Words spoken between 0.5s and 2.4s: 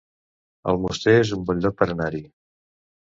Almoster es un bon lloc per anar-hi